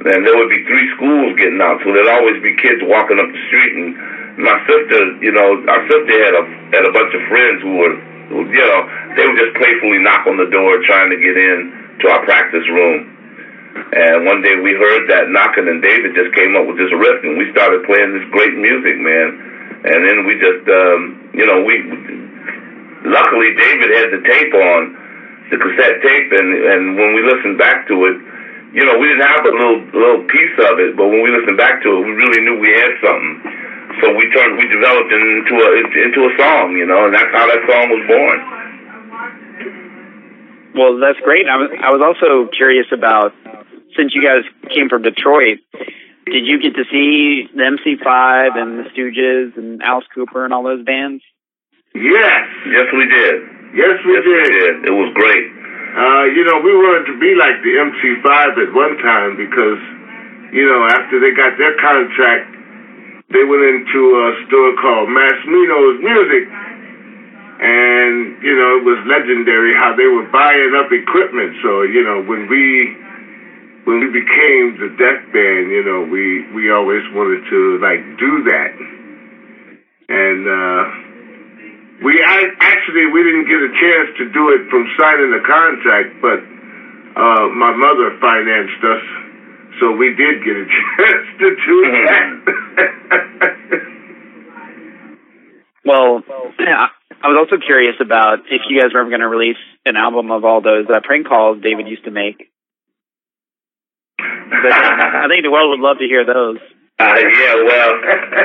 and 0.04 0.26
there 0.26 0.36
would 0.36 0.50
be 0.50 0.60
three 0.66 0.86
schools 0.94 1.32
getting 1.38 1.60
out, 1.62 1.80
so 1.82 1.90
there'd 1.94 2.10
always 2.10 2.36
be 2.42 2.52
kids 2.60 2.82
walking 2.82 3.18
up 3.18 3.30
the 3.30 3.40
street. 3.48 3.72
And 3.72 3.94
my 4.36 4.58
sister, 4.66 5.16
you 5.22 5.32
know, 5.32 5.62
our 5.70 5.82
sister 5.86 6.14
had 6.18 6.34
a 6.34 6.42
had 6.74 6.84
a 6.84 6.92
bunch 6.92 7.14
of 7.14 7.22
friends 7.30 7.62
who 7.62 7.72
were, 7.78 7.94
who, 8.28 8.44
you 8.50 8.62
know, 8.62 8.80
they 9.16 9.24
would 9.24 9.38
just 9.38 9.54
playfully 9.54 9.98
knock 10.02 10.26
on 10.26 10.36
the 10.36 10.50
door 10.50 10.76
trying 10.82 11.08
to 11.10 11.16
get 11.16 11.38
in 11.38 11.98
to 12.02 12.10
our 12.10 12.22
practice 12.26 12.66
room. 12.68 13.06
And 13.94 14.26
one 14.26 14.42
day 14.42 14.54
we 14.54 14.74
heard 14.74 15.08
that 15.10 15.30
knocking, 15.30 15.66
and 15.66 15.82
David 15.82 16.14
just 16.14 16.34
came 16.34 16.54
up 16.54 16.66
with 16.66 16.76
this 16.76 16.90
riff, 16.94 17.22
and 17.22 17.38
we 17.38 17.46
started 17.50 17.82
playing 17.82 18.12
this 18.12 18.26
great 18.30 18.54
music, 18.54 18.98
man. 18.98 19.53
And 19.84 20.00
then 20.00 20.24
we 20.24 20.40
just, 20.40 20.64
um, 20.64 21.00
you 21.36 21.44
know, 21.44 21.60
we 21.60 21.76
luckily 23.04 23.52
David 23.52 23.92
had 23.92 24.08
the 24.16 24.22
tape 24.24 24.54
on, 24.56 24.80
the 25.52 25.58
cassette 25.60 26.00
tape, 26.00 26.32
and 26.32 26.48
and 26.56 26.82
when 26.96 27.12
we 27.12 27.20
listened 27.20 27.60
back 27.60 27.86
to 27.88 27.94
it, 28.08 28.16
you 28.72 28.82
know, 28.82 28.96
we 28.96 29.06
didn't 29.12 29.28
have 29.28 29.44
a 29.44 29.52
little 29.52 29.80
little 29.92 30.24
piece 30.24 30.56
of 30.66 30.80
it, 30.80 30.96
but 30.96 31.06
when 31.06 31.20
we 31.20 31.30
listened 31.30 31.60
back 31.60 31.84
to 31.84 31.88
it, 31.94 32.00
we 32.00 32.12
really 32.16 32.40
knew 32.42 32.56
we 32.58 32.72
had 32.72 32.96
something. 33.04 33.34
So 34.00 34.10
we 34.10 34.26
turned, 34.32 34.58
we 34.58 34.66
developed 34.66 35.12
it 35.12 35.20
into 35.20 35.54
a 35.60 35.68
into 36.00 36.20
a 36.26 36.32
song, 36.40 36.72
you 36.74 36.88
know, 36.88 37.04
and 37.06 37.14
that's 37.14 37.30
how 37.30 37.46
that 37.46 37.62
song 37.68 37.84
was 37.92 38.04
born. 38.08 38.38
Well, 40.74 40.98
that's 40.98 41.20
great. 41.20 41.46
I 41.46 41.56
was 41.60 41.70
I 41.76 41.90
was 41.92 42.02
also 42.02 42.50
curious 42.50 42.86
about 42.90 43.32
since 43.96 44.14
you 44.14 44.24
guys 44.24 44.42
came 44.74 44.88
from 44.88 45.02
Detroit, 45.02 45.60
did 46.26 46.44
you 46.46 46.58
get 46.60 46.74
to 46.76 46.84
see 46.90 47.48
the 47.54 47.62
MC5 47.62 48.56
and 48.56 48.78
the 48.80 48.84
Stooges 48.90 49.56
and 49.56 49.82
Alice 49.82 50.06
Cooper 50.14 50.44
and 50.44 50.52
all 50.52 50.62
those 50.64 50.84
bands? 50.84 51.22
Yes, 51.94 52.44
Yes, 52.66 52.86
we 52.92 53.06
did. 53.06 53.34
yes 53.74 53.96
we 54.04 54.12
Yes, 54.14 54.24
we 54.26 54.34
did. 54.34 54.52
did. 54.52 54.74
It 54.90 54.94
was 54.94 55.12
great. 55.14 55.46
Uh, 55.94 56.24
you 56.34 56.42
know, 56.42 56.58
we 56.58 56.74
wanted 56.74 57.06
to 57.12 57.16
be 57.22 57.38
like 57.38 57.62
the 57.62 57.78
MC5 57.78 58.66
at 58.66 58.70
one 58.74 58.98
time 58.98 59.36
because, 59.38 59.78
you 60.50 60.66
know, 60.66 60.82
after 60.90 61.20
they 61.22 61.30
got 61.30 61.54
their 61.56 61.76
contract, 61.78 62.50
they 63.30 63.44
went 63.46 63.62
into 63.62 64.00
a 64.18 64.26
store 64.50 64.74
called 64.82 65.06
Masmino's 65.08 66.02
Music. 66.02 66.44
And, 67.54 68.42
you 68.42 68.58
know, 68.58 68.82
it 68.82 68.84
was 68.84 68.98
legendary 69.06 69.72
how 69.78 69.94
they 69.94 70.10
were 70.10 70.26
buying 70.34 70.74
up 70.74 70.90
equipment. 70.90 71.54
So, 71.62 71.82
you 71.86 72.02
know, 72.02 72.22
when 72.26 72.50
we 72.50 72.90
when 73.84 74.00
we 74.00 74.08
became 74.08 74.76
the 74.80 74.90
Death 74.96 75.22
Band, 75.32 75.70
you 75.70 75.84
know, 75.84 76.08
we, 76.08 76.48
we 76.52 76.70
always 76.72 77.02
wanted 77.12 77.44
to, 77.48 77.78
like, 77.80 78.00
do 78.18 78.32
that. 78.48 78.72
And, 80.08 80.40
uh, 80.48 80.82
we 82.02 82.20
I, 82.20 82.50
actually 82.60 83.06
we 83.06 83.22
didn't 83.22 83.46
get 83.46 83.60
a 83.62 83.70
chance 83.70 84.08
to 84.18 84.24
do 84.32 84.50
it 84.50 84.68
from 84.68 84.84
signing 84.98 85.30
the 85.30 85.40
contract, 85.46 86.20
but 86.20 86.40
uh, 87.14 87.48
my 87.54 87.72
mother 87.72 88.18
financed 88.20 88.82
us, 88.82 89.04
so 89.80 89.92
we 89.92 90.14
did 90.14 90.42
get 90.42 90.56
a 90.56 90.66
chance 90.74 91.26
to 91.38 91.48
do 91.54 91.76
that. 91.92 92.30
Well, 95.86 96.22
yeah, 96.58 96.88
I 97.22 97.28
was 97.28 97.36
also 97.44 97.60
curious 97.62 97.96
about 98.00 98.48
if 98.50 98.62
you 98.68 98.80
guys 98.80 98.94
were 98.94 99.00
ever 99.00 99.10
going 99.10 99.20
to 99.20 99.28
release 99.28 99.60
an 99.84 99.96
album 99.96 100.30
of 100.30 100.42
all 100.42 100.62
those 100.62 100.86
uh, 100.88 101.00
prank 101.04 101.28
calls 101.28 101.60
David 101.62 101.88
used 101.88 102.04
to 102.04 102.10
make. 102.10 102.50
But 104.62 104.72
I 104.72 105.26
think 105.28 105.42
the 105.42 105.50
world 105.50 105.70
would 105.74 105.84
love 105.84 105.98
to 105.98 106.06
hear 106.06 106.24
those. 106.24 106.58
Uh, 106.94 107.18
yeah, 107.18 107.54
well, 107.58 107.90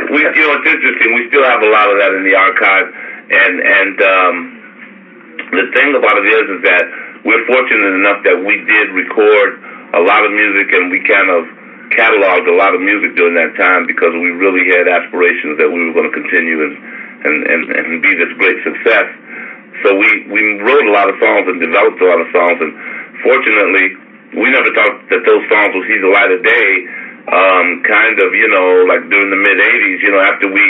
we 0.10 0.26
you 0.26 0.42
know 0.42 0.58
it's 0.58 0.66
interesting. 0.66 1.14
We 1.14 1.30
still 1.30 1.46
have 1.46 1.62
a 1.62 1.70
lot 1.70 1.86
of 1.94 2.02
that 2.02 2.18
in 2.18 2.26
the 2.26 2.34
archive, 2.34 2.88
and 3.30 3.56
and 3.62 3.96
um, 4.02 4.36
the 5.54 5.66
thing 5.78 5.94
about 5.94 6.18
it 6.18 6.26
is 6.26 6.46
is 6.58 6.62
that 6.66 6.86
we're 7.22 7.46
fortunate 7.46 7.94
enough 8.02 8.26
that 8.26 8.42
we 8.42 8.58
did 8.66 8.90
record 8.98 9.62
a 9.94 10.02
lot 10.02 10.26
of 10.26 10.34
music, 10.34 10.74
and 10.74 10.90
we 10.90 10.98
kind 11.06 11.30
of 11.30 11.46
cataloged 11.94 12.50
a 12.50 12.58
lot 12.58 12.74
of 12.74 12.82
music 12.82 13.14
during 13.18 13.38
that 13.38 13.54
time 13.58 13.86
because 13.86 14.14
we 14.18 14.34
really 14.34 14.66
had 14.74 14.90
aspirations 14.90 15.58
that 15.62 15.70
we 15.70 15.86
were 15.86 15.94
going 15.94 16.10
to 16.10 16.16
continue 16.18 16.66
and 16.66 16.74
and 17.30 17.38
and, 17.46 17.62
and 17.70 18.02
be 18.02 18.18
this 18.18 18.34
great 18.42 18.58
success. 18.66 19.08
So 19.86 19.94
we 19.94 20.26
we 20.26 20.42
wrote 20.66 20.90
a 20.90 20.94
lot 20.94 21.06
of 21.06 21.22
songs 21.22 21.46
and 21.54 21.62
developed 21.62 22.02
a 22.02 22.08
lot 22.10 22.18
of 22.18 22.28
songs, 22.34 22.58
and 22.66 22.74
fortunately, 23.22 24.09
we 24.36 24.48
never 24.52 24.70
thought 24.74 25.10
that 25.10 25.22
those 25.26 25.44
songs 25.50 25.72
would 25.74 25.88
see 25.90 25.98
the 25.98 26.12
light 26.12 26.30
of 26.30 26.44
day 26.46 26.70
um, 27.30 27.84
kind 27.86 28.18
of, 28.22 28.34
you 28.34 28.50
know, 28.50 28.86
like 28.90 29.06
during 29.10 29.30
the 29.30 29.42
mid 29.42 29.58
'80s, 29.58 30.00
you 30.02 30.12
know, 30.12 30.22
after 30.22 30.50
we 30.50 30.66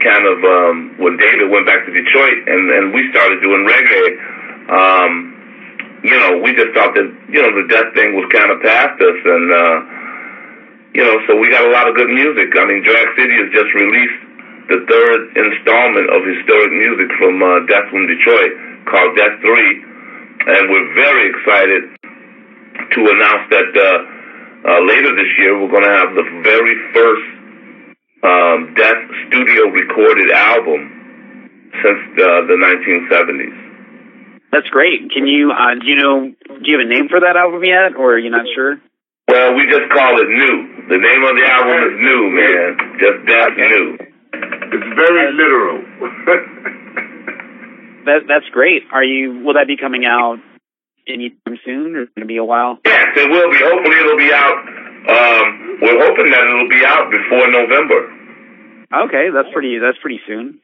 kind 0.00 0.24
of 0.24 0.38
um, 0.44 0.76
when 1.00 1.16
David 1.16 1.48
went 1.50 1.66
back 1.66 1.84
to 1.84 1.92
Detroit 1.92 2.48
and 2.48 2.62
and 2.70 2.84
we 2.92 3.08
started 3.12 3.40
doing 3.40 3.64
reggae, 3.64 4.08
um, 4.72 5.12
you 6.04 6.16
know, 6.16 6.40
we 6.40 6.54
just 6.56 6.72
thought 6.72 6.94
that 6.96 7.08
you 7.28 7.40
know 7.40 7.52
the 7.52 7.68
death 7.68 7.92
thing 7.92 8.16
was 8.16 8.28
kind 8.32 8.48
of 8.52 8.60
past 8.64 8.96
us, 9.00 9.18
and 9.24 9.46
uh, 9.52 9.76
you 10.96 11.04
know, 11.04 11.20
so 11.28 11.36
we 11.36 11.52
got 11.52 11.64
a 11.64 11.72
lot 11.72 11.88
of 11.88 11.96
good 11.96 12.08
music. 12.08 12.56
I 12.56 12.64
mean, 12.64 12.80
Drag 12.84 13.08
City 13.16 13.36
has 13.36 13.52
just 13.52 13.68
released 13.76 14.20
the 14.68 14.82
third 14.88 15.20
installment 15.36 16.10
of 16.10 16.26
historic 16.26 16.72
music 16.72 17.06
from 17.20 17.38
uh, 17.38 17.62
Death 17.70 17.86
from 17.90 18.08
Detroit 18.08 18.50
called 18.88 19.14
Death 19.14 19.38
3. 19.38 19.84
And 20.46 20.70
we're 20.70 20.94
very 20.94 21.30
excited 21.30 21.95
to 22.94 23.00
announce 23.10 23.44
that 23.50 23.70
uh, 23.76 24.68
uh, 24.68 24.80
later 24.84 25.14
this 25.14 25.30
year 25.38 25.54
we're 25.60 25.70
going 25.70 25.84
to 25.84 25.96
have 25.96 26.14
the 26.14 26.26
very 26.42 26.76
first 26.92 27.26
um, 28.24 28.74
Death 28.74 29.02
studio 29.28 29.70
recorded 29.70 30.30
album 30.32 31.70
since 31.82 32.00
uh, 32.18 32.46
the 32.48 32.56
1970s. 32.58 33.66
That's 34.52 34.68
great. 34.68 35.10
Can 35.12 35.26
you 35.26 35.52
uh, 35.52 35.74
do 35.80 35.86
you 35.86 35.96
know 35.96 36.32
do 36.32 36.64
you 36.64 36.78
have 36.78 36.86
a 36.86 36.88
name 36.88 37.08
for 37.08 37.20
that 37.20 37.36
album 37.36 37.62
yet, 37.64 37.94
or 37.96 38.14
are 38.14 38.18
you 38.18 38.30
not 38.30 38.46
sure? 38.54 38.80
Well, 39.28 39.54
we 39.54 39.66
just 39.66 39.90
call 39.92 40.16
it 40.20 40.28
New. 40.28 40.86
The 40.88 40.98
name 40.98 41.22
of 41.26 41.34
the 41.34 41.44
album 41.44 41.76
is 41.82 41.94
New, 41.98 42.22
man. 42.30 42.68
Just 42.96 43.26
Death 43.26 43.52
New. 43.58 43.98
It's 44.72 44.90
very 44.96 45.32
literal. 45.32 45.82
That 48.06 48.22
that's 48.28 48.46
great. 48.52 48.84
Are 48.92 49.02
you? 49.02 49.42
Will 49.44 49.54
that 49.54 49.66
be 49.66 49.76
coming 49.76 50.04
out 50.06 50.38
anytime 51.08 51.58
soon, 51.64 51.96
or 51.96 52.02
is 52.02 52.08
it 52.08 52.14
going 52.14 52.26
to 52.26 52.30
be 52.30 52.36
a 52.36 52.44
while? 52.44 52.78
Yes, 52.84 53.16
it 53.16 53.30
will 53.30 53.50
be. 53.50 53.58
Hopefully, 53.58 53.96
it'll 53.96 54.18
be 54.18 54.32
out. 54.32 54.58
Um, 55.06 55.78
we're 55.80 56.00
hoping 56.02 56.30
that 56.30 56.42
it'll 56.42 56.68
be 56.68 56.82
out 56.84 57.10
before 57.10 57.46
November. 57.50 58.10
Okay, 59.06 59.30
that's 59.34 59.48
pretty. 59.52 59.78
That's 59.78 59.98
pretty 59.98 60.20
soon. 60.26 60.60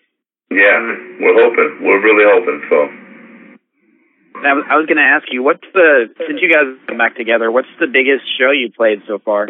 Yeah, 0.50 0.78
we're 1.20 1.38
hoping. 1.38 1.80
We're 1.82 2.02
really 2.02 2.26
hoping. 2.26 2.62
So. 2.68 2.90
I 4.42 4.52
was, 4.54 4.64
I 4.68 4.76
was 4.76 4.87
going 4.87 4.99
to 4.99 5.06
ask 5.06 5.30
you, 5.30 5.42
what's 5.42 5.64
the 5.72 6.11
since 6.18 6.40
you 6.42 6.50
guys 6.50 6.66
come 6.88 6.99
back 6.99 7.16
together, 7.16 7.50
what's 7.50 7.70
the 7.78 7.87
biggest 7.87 8.26
show 8.38 8.50
you 8.50 8.72
played 8.75 9.02
so 9.06 9.18
far? 9.18 9.49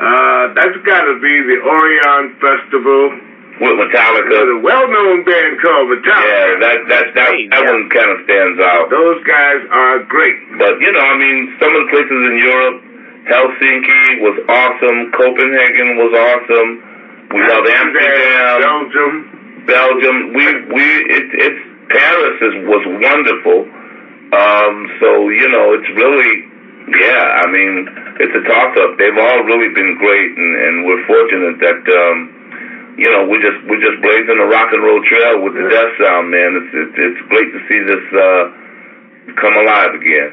Uh, 0.00 0.44
that's 0.54 0.76
got 0.84 1.02
to 1.08 1.16
be 1.20 1.34
the 1.44 1.58
Orion 1.64 2.36
Festival 2.40 3.20
With 3.60 3.76
Metallica. 3.76 4.32
with 4.32 4.56
a 4.56 4.60
well-known 4.64 5.20
band 5.28 5.60
called 5.60 5.92
Metallica. 5.92 6.24
Yeah, 6.24 6.56
that 6.64 6.78
that 6.88 7.04
that, 7.12 7.28
Great, 7.28 7.50
that 7.52 7.60
yeah. 7.60 7.72
one 7.76 7.92
kind 7.92 8.08
of 8.08 8.24
stands 8.24 8.56
out. 8.56 8.88
Those 8.88 9.20
guys 9.28 9.60
are 9.68 10.00
great. 10.08 10.40
But 10.56 10.80
you 10.80 10.88
know, 10.92 11.04
I 11.04 11.16
mean, 11.20 11.52
some 11.60 11.76
of 11.76 11.84
the 11.84 11.90
places 11.92 12.20
in 12.24 12.40
Europe, 12.40 12.76
Helsinki 13.28 14.24
was 14.24 14.36
awesome. 14.48 15.12
Copenhagen 15.12 16.00
was 16.00 16.08
awesome. 16.16 16.68
We 17.36 17.40
love 17.44 17.68
Amsterdam, 17.68 18.64
Belgium. 18.64 19.12
Belgium. 19.68 20.16
We 20.32 20.44
we 20.72 20.84
it, 21.12 21.26
it's 21.36 21.60
Paris 21.92 22.36
is 22.40 22.54
was 22.64 22.82
wonderful. 22.96 23.68
Um, 24.32 24.88
so 25.04 25.28
you 25.28 25.52
know, 25.52 25.76
it's 25.76 25.90
really 26.00 26.48
yeah. 26.96 27.44
I 27.44 27.46
mean, 27.52 27.86
it's 28.24 28.32
a 28.34 28.42
toss 28.48 28.72
up. 28.80 28.96
They've 28.96 29.20
all 29.20 29.44
really 29.44 29.68
been 29.68 30.00
great, 30.00 30.32
and, 30.32 30.56
and 30.56 30.74
we're 30.86 31.04
fortunate 31.06 31.60
that 31.60 31.82
um, 31.92 32.39
you 32.96 33.10
know 33.10 33.26
we're 33.28 33.42
just 33.42 33.58
we're 33.68 33.82
just 33.82 34.00
blazing 34.02 34.38
the 34.38 34.48
rock 34.48 34.72
and 34.72 34.82
roll 34.82 35.02
trail 35.04 35.42
with 35.42 35.54
the 35.54 35.66
Death 35.68 35.92
Sound, 36.00 36.30
man. 36.30 36.50
It's 36.58 36.72
it's, 36.74 36.96
it's 36.96 37.22
great 37.28 37.50
to 37.52 37.60
see 37.68 37.80
this 37.86 38.04
uh, 38.14 38.42
come 39.40 39.54
alive 39.54 39.94
again. 39.94 40.30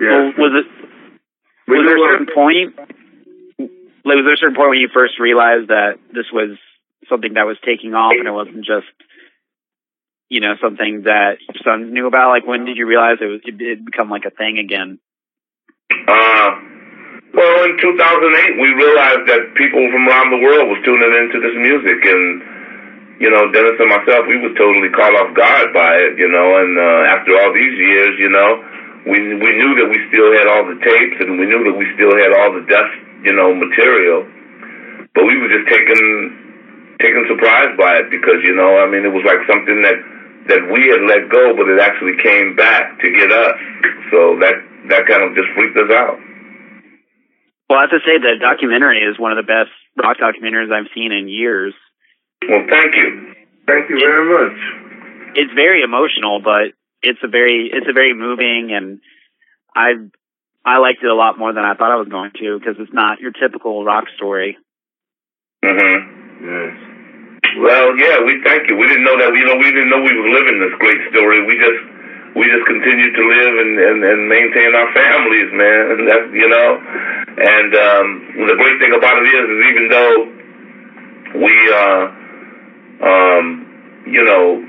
Well, 0.00 0.32
was 0.38 0.52
it 0.64 0.66
was 1.68 1.82
there 1.86 1.96
a 1.96 2.10
certain 2.10 2.28
point? 2.34 2.76
Like, 4.04 4.16
was 4.20 4.26
there 4.26 4.34
a 4.34 4.42
certain 4.42 4.56
point 4.56 4.70
when 4.70 4.78
you 4.78 4.90
first 4.92 5.18
realized 5.18 5.68
that 5.68 5.96
this 6.12 6.26
was 6.32 6.58
something 7.08 7.34
that 7.34 7.46
was 7.46 7.56
taking 7.64 7.94
off, 7.94 8.12
and 8.18 8.28
it 8.28 8.32
wasn't 8.32 8.64
just 8.64 8.90
you 10.28 10.40
know 10.40 10.54
something 10.62 11.04
that 11.04 11.38
your 11.40 11.62
sons 11.64 11.92
knew 11.92 12.06
about? 12.06 12.30
Like, 12.30 12.46
when 12.46 12.64
did 12.64 12.76
you 12.76 12.86
realize 12.86 13.18
it 13.20 13.26
was 13.26 13.40
it 13.44 13.60
had 13.60 13.84
become 13.84 14.10
like 14.10 14.24
a 14.26 14.30
thing 14.30 14.58
again? 14.58 14.98
Uh, 16.08 16.73
well, 17.34 17.66
in 17.66 17.74
2008, 17.82 18.62
we 18.62 18.70
realized 18.72 19.26
that 19.26 19.54
people 19.58 19.82
from 19.90 20.06
around 20.06 20.30
the 20.30 20.38
world 20.38 20.70
was 20.70 20.78
tuning 20.86 21.10
into 21.18 21.42
this 21.42 21.54
music, 21.58 21.98
and 22.06 22.54
you 23.18 23.30
know, 23.30 23.50
Dennis 23.50 23.78
and 23.78 23.90
myself, 23.90 24.26
we 24.26 24.38
were 24.38 24.54
totally 24.54 24.90
caught 24.90 25.14
off 25.14 25.34
guard 25.34 25.74
by 25.74 25.94
it, 25.98 26.18
you 26.18 26.30
know. 26.30 26.58
And 26.62 26.78
uh, 26.78 27.14
after 27.14 27.34
all 27.38 27.50
these 27.54 27.74
years, 27.74 28.14
you 28.18 28.30
know, 28.30 28.62
we 29.06 29.34
we 29.34 29.50
knew 29.54 29.72
that 29.82 29.88
we 29.90 29.98
still 30.10 30.30
had 30.34 30.46
all 30.46 30.66
the 30.66 30.78
tapes, 30.78 31.18
and 31.26 31.38
we 31.38 31.46
knew 31.46 31.62
that 31.66 31.74
we 31.74 31.86
still 31.94 32.14
had 32.14 32.30
all 32.34 32.54
the 32.54 32.64
dust, 32.70 32.94
you 33.22 33.34
know, 33.34 33.54
material, 33.54 34.26
but 35.14 35.26
we 35.26 35.34
were 35.38 35.50
just 35.50 35.66
taken 35.66 36.98
taken 37.02 37.26
surprised 37.26 37.76
by 37.76 37.98
it 37.98 38.10
because 38.10 38.42
you 38.42 38.54
know, 38.54 38.78
I 38.78 38.86
mean, 38.86 39.04
it 39.04 39.12
was 39.12 39.26
like 39.26 39.42
something 39.50 39.82
that 39.82 39.98
that 40.54 40.62
we 40.70 40.86
had 40.86 41.02
let 41.02 41.28
go, 41.30 41.56
but 41.56 41.66
it 41.66 41.80
actually 41.80 42.14
came 42.22 42.54
back 42.54 42.98
to 43.00 43.06
get 43.10 43.30
us. 43.32 43.58
So 44.10 44.38
that 44.38 44.54
that 44.88 45.06
kind 45.06 45.22
of 45.22 45.34
just 45.34 45.48
freaked 45.54 45.76
us 45.78 45.90
out. 45.90 46.18
Well, 47.74 47.82
I 47.82 47.90
have 47.90 47.98
to 47.98 48.06
say 48.06 48.22
the 48.22 48.38
documentary 48.38 49.02
is 49.02 49.18
one 49.18 49.34
of 49.34 49.38
the 49.42 49.50
best 49.50 49.74
rock 49.98 50.22
documentaries 50.22 50.70
I've 50.70 50.86
seen 50.94 51.10
in 51.10 51.26
years. 51.26 51.74
Well, 52.46 52.62
thank 52.70 52.94
you. 52.94 53.34
Thank 53.66 53.90
you 53.90 53.98
very 53.98 54.22
much. 54.30 55.34
It's 55.34 55.50
very 55.58 55.82
emotional, 55.82 56.38
but 56.38 56.70
it's 57.02 57.18
a 57.24 57.26
very 57.26 57.68
it's 57.74 57.90
a 57.90 57.92
very 57.92 58.14
moving, 58.14 58.70
and 58.70 59.00
I 59.74 59.98
I 60.64 60.78
liked 60.78 61.02
it 61.02 61.10
a 61.10 61.18
lot 61.18 61.36
more 61.36 61.52
than 61.52 61.64
I 61.64 61.74
thought 61.74 61.90
I 61.90 61.98
was 61.98 62.06
going 62.06 62.30
to 62.38 62.60
because 62.62 62.76
it's 62.78 62.94
not 62.94 63.18
your 63.18 63.32
typical 63.32 63.84
rock 63.84 64.04
story. 64.14 64.56
hmm 65.64 65.98
Yes. 66.46 66.78
Well, 67.58 67.98
yeah, 67.98 68.22
we 68.22 68.38
thank 68.46 68.70
you. 68.70 68.78
We 68.78 68.86
didn't 68.86 69.02
know 69.02 69.18
that. 69.18 69.34
You 69.34 69.50
know, 69.50 69.58
we 69.58 69.66
didn't 69.74 69.90
know 69.90 69.98
we 69.98 70.14
were 70.14 70.30
living 70.30 70.62
this 70.62 70.78
great 70.78 71.10
story. 71.10 71.42
We 71.42 71.58
just 71.58 71.82
we 72.34 72.50
just 72.50 72.66
continued 72.66 73.14
to 73.14 73.22
live 73.22 73.54
and 73.62 73.72
and, 73.78 73.98
and 74.04 74.28
maintain 74.28 74.74
our 74.74 74.90
families, 74.92 75.50
man. 75.54 75.82
And 75.94 76.08
that's 76.08 76.28
you 76.34 76.48
know, 76.48 76.68
and 77.38 77.70
um, 77.74 78.06
the 78.50 78.56
great 78.58 78.78
thing 78.82 78.94
about 78.94 79.22
it 79.22 79.26
is, 79.30 79.46
is 79.54 79.60
even 79.70 79.84
though 79.88 80.14
we 81.38 81.54
uh, 81.70 82.02
um, 83.06 83.44
you 84.06 84.24
know 84.24 84.62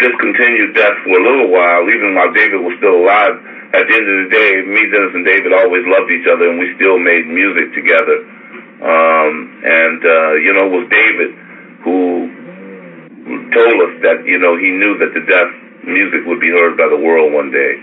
discontinued 0.00 0.74
death 0.74 0.96
for 1.04 1.18
a 1.18 1.22
little 1.22 1.50
while, 1.50 1.90
even 1.90 2.14
while 2.14 2.32
David 2.32 2.60
was 2.60 2.74
still 2.78 2.96
alive. 2.96 3.36
At 3.72 3.88
the 3.88 3.94
end 3.96 4.04
of 4.04 4.16
the 4.24 4.28
day, 4.28 4.60
me, 4.68 4.84
Dennis, 4.92 5.16
and 5.16 5.24
David 5.24 5.48
always 5.52 5.80
loved 5.88 6.10
each 6.12 6.28
other, 6.28 6.44
and 6.44 6.60
we 6.60 6.68
still 6.76 6.98
made 6.98 7.24
music 7.24 7.72
together. 7.72 8.20
Um, 8.84 9.32
and 9.64 10.00
uh, 10.04 10.32
you 10.40 10.52
know, 10.52 10.68
it 10.68 10.72
was 10.76 10.86
David 10.92 11.30
who 11.84 12.28
told 13.52 13.76
us 13.88 13.94
that 14.04 14.24
you 14.24 14.38
know 14.38 14.56
he 14.56 14.70
knew 14.70 14.98
that 14.98 15.14
the 15.14 15.24
death 15.24 15.61
music 15.84 16.26
would 16.26 16.40
be 16.40 16.50
heard 16.50 16.78
by 16.78 16.88
the 16.88 16.98
world 16.98 17.32
one 17.32 17.50
day. 17.50 17.74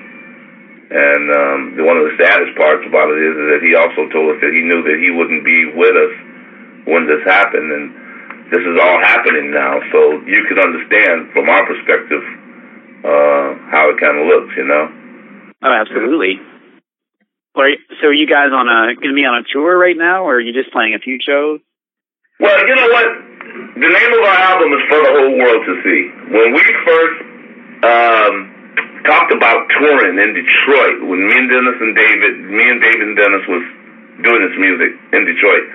And 0.89 1.25
um, 1.29 1.59
the, 1.77 1.83
one 1.85 2.01
of 2.01 2.09
the 2.09 2.17
saddest 2.17 2.57
parts 2.57 2.81
about 2.89 3.13
it 3.13 3.21
is, 3.21 3.35
is 3.37 3.47
that 3.53 3.61
he 3.61 3.77
also 3.77 4.09
told 4.09 4.33
us 4.33 4.41
that 4.41 4.49
he 4.49 4.65
knew 4.65 4.81
that 4.81 4.97
he 4.97 5.13
wouldn't 5.13 5.45
be 5.45 5.69
with 5.77 5.93
us 5.93 6.13
when 6.89 7.05
this 7.05 7.21
happened, 7.29 7.69
and 7.69 7.85
this 8.49 8.65
is 8.65 8.73
all 8.81 8.97
happening 8.97 9.53
now. 9.53 9.77
So 9.93 10.17
you 10.25 10.41
can 10.49 10.57
understand 10.57 11.29
from 11.37 11.45
our 11.45 11.61
perspective 11.69 12.25
uh, 13.05 13.47
how 13.69 13.93
it 13.93 14.01
kind 14.01 14.17
of 14.17 14.25
looks, 14.25 14.51
you 14.57 14.65
know. 14.65 14.85
Oh, 15.61 15.75
absolutely. 15.77 16.41
Are 17.53 17.69
you, 17.69 17.77
so 18.01 18.09
are 18.09 18.13
you 18.13 18.25
guys 18.25 18.49
on 18.49 18.65
a 18.65 18.95
going 18.97 19.13
to 19.13 19.19
be 19.19 19.29
on 19.29 19.43
a 19.43 19.45
tour 19.45 19.77
right 19.77 19.97
now, 19.97 20.25
or 20.25 20.37
are 20.37 20.41
you 20.41 20.53
just 20.53 20.73
playing 20.73 20.95
a 20.95 20.99
few 20.99 21.19
shows? 21.21 21.59
Well, 22.39 22.57
you 22.65 22.73
know 22.73 22.89
what? 22.89 23.07
The 23.77 23.89
name 23.93 24.11
of 24.15 24.23
our 24.25 24.39
album 24.57 24.73
is 24.73 24.83
for 24.89 24.99
the 25.05 25.11
whole 25.11 25.33
world 25.37 25.61
to 25.69 25.73
see. 25.85 26.01
When 26.33 26.53
we 26.55 26.63
first 26.87 27.28
um, 27.83 28.33
talked 29.05 29.31
about 29.31 29.69
touring 29.79 30.19
in 30.19 30.33
Detroit, 30.35 31.07
when 31.07 31.19
me 31.27 31.35
and 31.37 31.49
Dennis 31.49 31.77
and 31.79 31.95
David, 31.95 32.33
me 32.45 32.65
and 32.69 32.79
David 32.81 33.05
and 33.13 33.17
Dennis 33.17 33.43
was 33.47 33.63
doing 34.23 34.41
this 34.43 34.55
music 34.59 34.91
in 35.15 35.21
Detroit, 35.25 35.65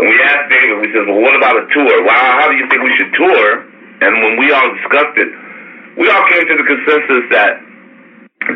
and 0.00 0.08
we 0.08 0.16
asked 0.24 0.48
David, 0.48 0.80
we 0.80 0.88
said, 0.96 1.04
well, 1.06 1.20
what 1.20 1.36
about 1.36 1.60
a 1.60 1.66
tour? 1.70 2.02
Well, 2.02 2.16
how 2.16 2.48
do 2.48 2.56
you 2.56 2.66
think 2.72 2.80
we 2.82 2.94
should 2.96 3.12
tour? 3.14 3.68
And 4.00 4.12
when 4.24 4.40
we 4.40 4.50
all 4.50 4.72
discussed 4.80 5.16
it, 5.20 5.28
we 6.00 6.08
all 6.08 6.24
came 6.32 6.48
to 6.48 6.56
the 6.56 6.64
consensus 6.64 7.24
that 7.36 7.60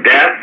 death 0.08 0.36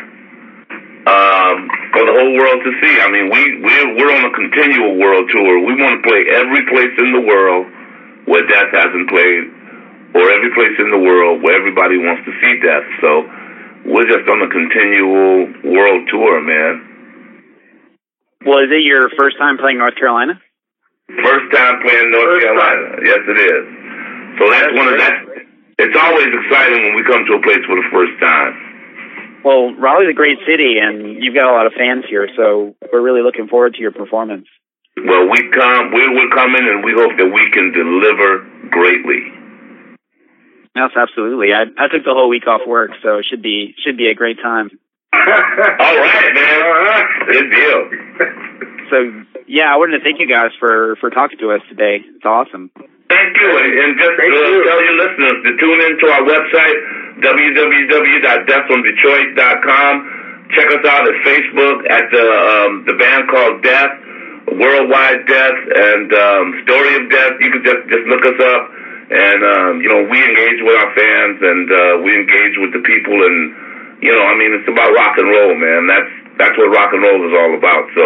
um, 1.10 1.58
for 1.90 2.06
the 2.06 2.14
whole 2.14 2.34
world 2.38 2.62
to 2.62 2.72
see. 2.78 2.94
I 3.02 3.10
mean, 3.10 3.34
we 3.34 3.66
we're, 3.66 3.98
we're 3.98 4.14
on 4.14 4.30
a 4.30 4.34
continual 4.38 5.02
world 5.02 5.26
tour. 5.34 5.66
We 5.66 5.74
want 5.74 5.98
to 5.98 6.04
play 6.06 6.30
every 6.30 6.62
place 6.70 6.94
in 7.02 7.10
the 7.18 7.24
world 7.26 7.66
where 8.30 8.46
death 8.46 8.70
hasn't 8.70 9.10
played, 9.10 9.50
or 10.14 10.24
every 10.32 10.52
place 10.54 10.76
in 10.80 10.92
the 10.92 11.00
world 11.00 11.42
where 11.44 11.56
everybody 11.56 11.98
wants 11.98 12.24
to 12.28 12.34
see 12.40 12.54
death. 12.60 12.86
So 13.00 13.24
we're 13.88 14.08
just 14.08 14.28
on 14.28 14.40
a 14.44 14.50
continual 14.50 15.72
world 15.72 16.08
tour, 16.12 16.42
man. 16.42 16.92
Well, 18.46 18.66
is 18.66 18.72
it 18.74 18.84
your 18.84 19.10
first 19.18 19.38
time 19.38 19.58
playing 19.58 19.78
North 19.78 19.96
Carolina? 19.96 20.42
First 21.08 21.48
time 21.54 21.82
playing 21.82 22.12
North 22.12 22.42
First 22.42 22.46
Carolina. 22.46 22.84
Yes, 23.06 23.22
it 23.28 23.40
is. 23.40 23.64
So 24.40 24.44
that's, 24.50 24.64
That's 24.66 24.78
one 24.78 24.88
of 24.90 24.98
that. 24.98 25.16
It's 25.78 25.98
always 25.98 26.30
exciting 26.30 26.82
when 26.86 26.96
we 26.96 27.04
come 27.04 27.26
to 27.26 27.34
a 27.38 27.42
place 27.42 27.64
for 27.66 27.76
the 27.76 27.88
first 27.92 28.16
time. 28.22 28.54
Well, 29.44 29.74
Raleigh's 29.74 30.10
a 30.10 30.14
great 30.14 30.38
city, 30.46 30.78
and 30.78 31.18
you've 31.18 31.34
got 31.34 31.50
a 31.50 31.54
lot 31.54 31.66
of 31.66 31.74
fans 31.74 32.06
here, 32.08 32.30
so 32.38 32.76
we're 32.94 33.02
really 33.02 33.22
looking 33.22 33.48
forward 33.48 33.74
to 33.74 33.82
your 33.82 33.92
performance. 33.92 34.46
Well, 34.98 35.26
we 35.30 35.42
come, 35.50 35.92
we 35.92 36.02
we're 36.14 36.30
coming, 36.30 36.62
and 36.62 36.86
we 36.86 36.94
hope 36.94 37.18
that 37.18 37.26
we 37.26 37.44
can 37.50 37.74
deliver 37.74 38.46
greatly. 38.70 39.41
Yes, 40.76 40.92
absolutely. 40.96 41.54
I 41.54 41.64
I 41.64 41.88
took 41.92 42.06
the 42.06 42.14
whole 42.16 42.30
week 42.30 42.48
off 42.48 42.62
work, 42.68 42.92
so 43.04 43.18
it 43.18 43.26
should 43.30 43.42
be 43.42 43.76
should 43.84 43.98
be 43.98 44.08
a 44.08 44.16
great 44.16 44.38
time. 44.42 44.70
All 45.14 45.20
right, 45.20 46.32
man. 46.34 46.62
All 46.64 46.84
right. 46.88 47.06
Good 47.28 47.52
deal. 47.52 47.90
so 48.90 48.98
yeah, 49.48 49.68
I 49.68 49.76
wanted 49.78 49.98
to 50.00 50.04
thank 50.04 50.20
you 50.20 50.28
guys 50.28 50.52
for 50.60 50.96
for 51.02 51.10
talking 51.10 51.38
to 51.40 51.52
us 51.52 51.62
today. 51.68 51.98
It's 52.00 52.24
awesome. 52.26 52.72
Thank 53.12 53.36
you, 53.36 53.52
and, 53.60 53.68
and 53.68 54.00
just 54.00 54.16
Thank 54.16 54.32
uh, 54.32 54.40
you. 54.40 54.64
tell 54.64 54.80
your 54.82 54.96
listeners 54.96 55.44
to 55.44 55.52
tune 55.60 55.82
into 55.84 56.08
our 56.08 56.24
website 56.24 56.80
www.deathfromdetroit.com. 57.20 59.94
Check 60.56 60.68
us 60.68 60.84
out 60.88 61.08
at 61.08 61.14
Facebook 61.24 61.90
at 61.92 62.10
the 62.12 62.24
um, 62.24 62.84
the 62.88 62.94
band 62.96 63.28
called 63.30 63.62
Death, 63.64 63.92
Worldwide 64.52 65.26
Death, 65.28 65.56
and 65.76 66.12
um, 66.14 66.62
Story 66.64 66.96
of 66.96 67.10
Death. 67.12 67.34
You 67.40 67.52
can 67.52 67.64
just 67.64 67.88
just 67.88 68.06
look 68.08 68.26
us 68.26 68.40
up, 68.40 68.72
and 69.12 69.44
um, 69.44 69.72
you 69.84 69.92
know 69.92 70.08
we 70.08 70.18
engage 70.24 70.64
with 70.64 70.76
our 70.80 70.92
fans, 70.96 71.38
and 71.44 71.68
uh, 71.68 71.94
we 72.00 72.16
engage 72.16 72.56
with 72.64 72.72
the 72.72 72.80
people, 72.88 73.20
and 73.20 74.00
you 74.00 74.12
know 74.12 74.24
I 74.24 74.40
mean 74.40 74.56
it's 74.56 74.68
about 74.72 74.96
rock 74.96 75.20
and 75.20 75.28
roll, 75.28 75.52
man. 75.52 75.88
That's 75.92 76.12
that's 76.40 76.56
what 76.56 76.72
rock 76.72 76.96
and 76.96 77.04
roll 77.04 77.20
is 77.28 77.36
all 77.36 77.54
about. 77.60 77.92
So 77.92 78.04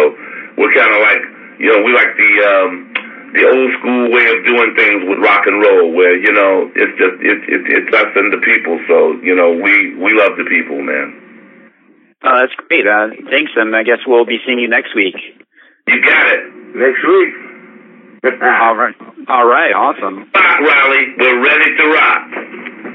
we're 0.58 0.74
kind 0.74 0.90
of 0.90 1.00
like 1.06 1.22
you 1.62 1.70
know 1.70 1.78
we 1.86 1.94
like 1.94 2.10
the 2.18 2.32
um, 2.42 2.70
the 3.38 3.44
old 3.46 3.70
school 3.78 4.10
way 4.10 4.26
of 4.34 4.42
doing 4.50 4.74
things 4.74 5.06
with 5.06 5.22
rock 5.22 5.46
and 5.46 5.62
roll, 5.62 5.94
where 5.94 6.18
you 6.18 6.34
know 6.34 6.74
it's 6.74 6.96
just 6.98 7.16
it's 7.22 7.44
it, 7.54 7.62
it's 7.70 7.90
us 7.94 8.10
and 8.18 8.34
the 8.34 8.42
people. 8.42 8.74
So 8.90 9.14
you 9.22 9.38
know 9.38 9.54
we 9.54 9.94
we 10.02 10.10
love 10.10 10.34
the 10.34 10.44
people, 10.50 10.82
man. 10.82 11.22
Uh, 12.18 12.42
that's 12.42 12.54
great. 12.66 12.82
Uh, 12.82 13.14
thanks, 13.30 13.54
and 13.54 13.76
I 13.76 13.86
guess 13.86 14.02
we'll 14.06 14.26
be 14.26 14.42
seeing 14.42 14.58
you 14.58 14.66
next 14.66 14.90
week. 14.96 15.14
You 15.86 16.02
got 16.02 16.34
it. 16.34 16.50
Next 16.74 16.98
week. 17.06 17.45
All 18.24 18.76
right. 18.76 18.94
All 19.28 19.46
right. 19.46 19.72
Awesome. 19.72 20.30
Rock 20.34 20.60
rally. 20.60 21.14
We're 21.18 21.42
ready 21.42 21.76
to 21.76 21.84
rock. 21.92 22.85